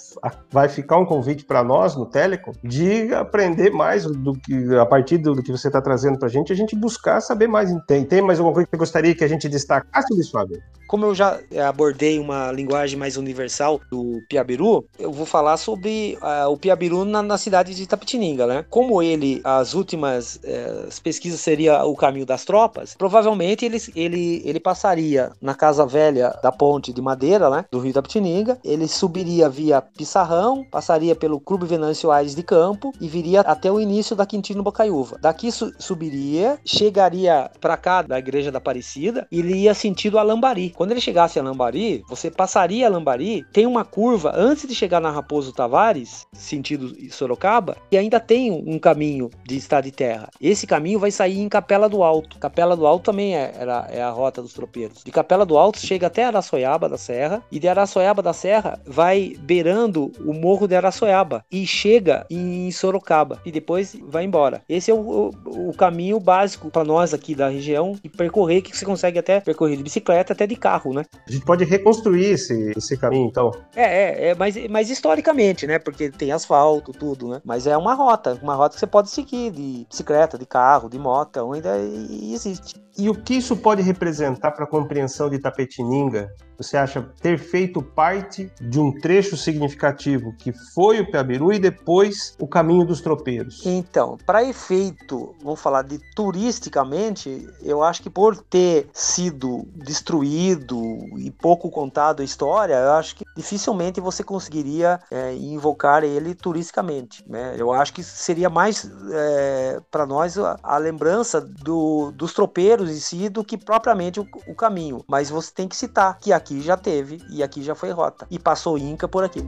vai 0.52 0.70
ficar 0.70 0.98
um 0.98 1.06
convite 1.06 1.46
para 1.46 1.64
nós 1.64 1.96
no 1.96 2.06
Telecom, 2.06 2.54
de 2.64 3.14
aprender 3.14 3.72
mais 3.72 4.06
do 4.06 4.34
que, 4.34 4.76
a 4.76 4.86
partir 4.86 5.18
do, 5.18 5.42
que 5.42 5.52
você 5.52 5.68
está 5.68 5.82
trazendo 5.82 6.18
para 6.18 6.28
a 6.28 6.32
gente, 6.32 6.52
a 6.52 6.56
gente 6.56 6.76
buscar 6.76 7.22
saber 7.22 7.48
mais. 7.48 7.74
Tem, 7.88 8.04
tem 8.06 8.22
mais 8.22 8.40
alguma 8.40 8.54
coisa 8.54 8.68
que 8.68 8.72
você 8.72 8.80
gostaria 8.80 9.16
que 9.16 9.24
a 9.24 9.28
gente 9.28 9.50
destacasse, 9.50 10.14
Luiz 10.14 10.30
Fábio? 10.30 10.62
Como 10.88 11.06
eu 11.06 11.16
já 11.16 11.40
abordei 11.68 12.20
uma 12.20 12.52
linguagem 12.52 13.00
mais 13.00 13.18
universal 13.18 13.82
do 13.90 14.22
Piabiru, 14.30 14.86
eu 15.00 15.12
vou 15.12 15.26
falar 15.26 15.58
sobre 15.58 16.18
uh, 16.22 16.50
o 16.50 16.58
Piabiru 16.58 17.04
na, 17.04 17.24
na, 17.24 17.38
cidade 17.38 17.74
de 17.74 17.88
Tapetininga, 17.88 18.46
né? 18.46 18.66
Como 18.70 19.02
ele, 19.02 19.42
as 19.44 19.74
últimas 19.74 20.36
uh, 20.36 21.02
pesquisas 21.02 21.40
o 21.84 21.96
caminho 21.96 22.26
das 22.26 22.46
tropas, 22.46 22.96
provavelmente 22.96 23.66
ele, 23.66 23.78
ele, 23.96 24.42
ele 24.46 24.60
passaria 24.60 25.32
na 25.42 25.56
casa 25.56 25.86
velha 25.86 26.38
da 26.42 26.52
ponte 26.52 26.94
de 26.94 27.02
madeira, 27.02 27.50
né, 27.50 27.66
do 27.72 27.80
Rio 27.80 27.94
da 27.94 28.02
Pitininga, 28.02 28.58
ele 28.64 28.88
subiria 28.88 29.50
via 29.50 29.82
Pissarrão, 29.82 30.66
passaria 30.70 31.16
pelo 31.16 31.40
Clube 31.40 31.66
Venâncio 31.66 32.12
Aires 32.12 32.36
de 32.36 32.44
Campo 32.44 32.92
e 33.00 33.08
viria 33.08 33.42
até 33.42 33.72
o 33.72 33.80
início 33.80 34.16
da 34.16 34.26
Quintino 34.26 34.64
Bocaiúva. 34.64 35.18
Daqui 35.22 35.52
su 35.52 35.72
subiria, 35.80 36.60
chegaria 36.66 37.50
para 37.60 37.78
cá 37.78 38.02
da 38.02 38.20
Igreja 38.20 38.52
da 38.52 38.58
Aparecida 38.58 39.28
e 39.32 39.40
ele 39.40 39.56
ia 39.56 39.74
sentido 39.74 40.18
a 40.18 40.24
Lambari. 40.24 40.72
Quando 40.76 40.92
ele 40.92 41.02
chegasse 41.02 41.40
a 41.40 41.44
Lambari, 41.44 42.04
você 42.08 42.30
passaria 42.30 42.88
a 42.88 42.90
Lambari, 42.90 43.46
tem 43.52 43.66
uma 43.66 43.84
curva 43.84 44.34
antes 44.36 44.68
de 44.68 44.76
chegar 44.76 45.00
na 45.00 45.12
Raposo 45.12 45.54
Tavares, 45.54 46.26
sentido 46.34 46.94
Sorocaba, 47.12 47.76
e 47.92 47.98
ainda 47.98 48.20
tem 48.20 48.52
um 48.52 48.80
caminho 48.80 49.30
de 49.46 49.58
estrada 49.58 49.84
de 49.84 49.92
terra. 49.92 50.30
Esse 50.40 50.66
caminho 50.66 51.00
vai 51.00 51.12
sair 51.12 51.40
em 51.40 51.50
Capela 51.50 51.63
Capela 51.64 51.88
do 51.88 52.04
Alto. 52.04 52.38
Capela 52.40 52.76
do 52.76 52.86
Alto 52.86 53.06
também 53.06 53.38
é, 53.38 53.54
era, 53.58 53.88
é 53.90 54.02
a 54.02 54.10
rota 54.10 54.42
dos 54.42 54.54
tropeiros. 54.54 55.02
De 55.02 55.12
Capela 55.12 55.46
do 55.46 55.58
Alto 55.58 55.80
chega 55.80 56.08
até 56.08 56.26
Araçoiaba 56.26 56.90
da 56.90 56.98
Serra 56.98 57.42
e 57.50 57.58
de 57.58 57.70
Araçoiaba 57.70 58.22
da 58.22 58.34
Serra 58.34 58.82
vai 58.86 59.34
beirando 59.40 60.12
o 60.26 60.34
morro 60.34 60.68
de 60.68 60.76
Araçoiaba 60.76 61.46
e 61.50 61.66
chega 61.66 62.26
em 62.30 62.70
Sorocaba 62.70 63.40
e 63.46 63.52
depois 63.52 63.96
vai 64.08 64.26
embora. 64.26 64.62
Esse 64.68 64.92
é 64.92 64.94
o, 64.94 65.32
o, 65.46 65.70
o 65.70 65.74
caminho 65.74 66.20
básico 66.20 66.70
para 66.70 66.84
nós 66.84 67.14
aqui 67.14 67.34
da 67.34 67.48
região 67.48 67.96
e 68.04 68.10
percorrer 68.10 68.62
que 68.62 68.76
você 68.76 68.86
consegue 68.86 69.18
até 69.18 69.40
percorrer 69.40 69.78
de 69.78 69.84
bicicleta 69.84 70.34
até 70.34 70.46
de 70.46 70.58
carro, 70.58 70.94
né? 70.94 71.06
A 71.26 71.32
gente 71.32 71.46
pode 71.46 71.64
reconstruir 71.64 72.26
esse, 72.26 72.74
esse 72.76 72.98
caminho 72.98 73.28
então. 73.28 73.52
É, 73.74 73.84
é, 73.84 74.28
é 74.28 74.36
mas, 74.36 74.58
mas 74.70 74.90
historicamente, 74.90 75.66
né? 75.66 75.80
Porque 75.80 76.10
tem 76.10 76.34
asfalto, 76.34 76.92
tudo, 76.92 77.30
né? 77.30 77.42
Mas 77.46 77.66
é 77.68 77.78
uma 77.78 77.94
rota, 77.94 78.38
uma 78.44 78.54
rota 78.54 78.74
que 78.74 78.82
você 78.82 78.88
pode 78.88 79.10
seguir 79.10 79.52
de 79.52 79.86
bicicleta, 79.90 80.38
de 80.38 80.46
carro, 80.46 80.90
de 80.90 81.00
moto, 81.00 81.32
ainda 81.54 81.78
existe. 81.78 82.82
E 82.98 83.10
o 83.10 83.16
que 83.16 83.36
isso 83.36 83.56
pode 83.58 83.82
representar 83.82 84.52
para 84.52 84.66
a 84.66 84.68
compreensão 84.68 85.30
de 85.30 85.40
Tapetininga? 85.40 86.32
Você 86.58 86.78
acha 86.78 87.02
ter 87.20 87.40
feito 87.40 87.82
parte 87.82 88.52
de 88.62 88.80
um 88.80 88.92
trecho 88.92 89.36
significativo 89.36 90.34
que 90.38 90.54
foi 90.74 91.00
o 91.00 91.10
Piabiru 91.10 91.52
e 91.52 91.58
depois 91.58 92.36
o 92.40 92.48
caminho 92.48 92.86
dos 92.86 93.02
tropeiros? 93.02 93.66
Então, 93.66 94.18
para 94.26 94.44
efeito, 94.44 95.36
vamos 95.44 95.60
falar 95.60 95.82
de 95.82 96.00
turisticamente, 96.16 97.50
eu 97.62 97.82
acho 97.84 98.04
que 98.04 98.10
por 98.10 98.38
ter 98.38 98.88
sido 98.94 99.68
destruído 99.76 100.80
e 101.18 101.32
pouco 101.32 101.72
contado 101.72 102.22
a 102.22 102.26
história, 102.26 102.76
eu 102.76 102.92
acho 102.92 103.16
que 103.16 103.26
dificilmente 103.36 104.00
você 104.00 104.24
conseguiria 104.24 105.00
é, 105.10 105.34
invocar 105.34 106.04
ele 106.04 106.36
turisticamente. 106.36 107.24
Né? 107.28 107.56
Eu 107.58 107.74
acho 107.74 107.94
que 107.94 108.04
seria 108.04 108.50
mais 108.50 108.90
é, 109.12 109.82
para 109.90 110.06
nós 110.06 110.38
a, 110.38 110.58
a 110.62 110.78
lembrança 110.78 111.42
do, 111.44 112.12
dos 112.12 112.34
tropeiros 112.34 112.90
em 112.90 113.00
si 113.00 113.30
do 113.30 113.44
que 113.44 113.58
propriamente 113.58 114.20
o, 114.20 114.28
o 114.48 114.56
caminho. 114.56 115.04
Mas 115.08 115.30
você 115.30 115.52
tem 115.54 115.68
que 115.68 115.76
citar 115.76 116.18
que 116.20 116.32
aqui 116.32 116.62
já 116.62 116.78
teve 116.78 117.22
e 117.30 117.44
aqui 117.44 117.62
já 117.62 117.76
foi 117.76 117.92
rota. 117.92 118.28
E 118.30 118.40
passou 118.40 118.78
Inca 118.78 119.08
por 119.08 119.24
aqui. 119.24 119.46